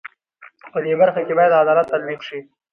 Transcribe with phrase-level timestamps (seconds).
[0.71, 2.39] په دې برخه کې بايد عدالت تطبيق شي.